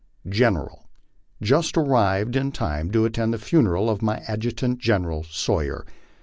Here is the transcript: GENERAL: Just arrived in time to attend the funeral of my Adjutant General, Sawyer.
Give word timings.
GENERAL: 0.27 0.89
Just 1.43 1.77
arrived 1.77 2.35
in 2.35 2.51
time 2.51 2.89
to 2.91 3.05
attend 3.05 3.35
the 3.35 3.37
funeral 3.37 3.87
of 3.87 4.01
my 4.01 4.23
Adjutant 4.27 4.79
General, 4.79 5.23
Sawyer. 5.25 5.85